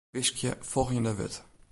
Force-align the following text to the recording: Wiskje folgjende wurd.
Wiskje 0.15 0.51
folgjende 0.71 1.13
wurd. 1.17 1.35